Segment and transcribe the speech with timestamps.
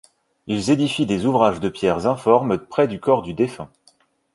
[0.47, 3.69] Ils édifient des ouvrages de pierre informes près du corps du défunt.